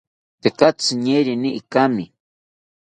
Tekatzi 0.41 0.91
ñeerini 1.03 1.49
ikami 1.59 2.05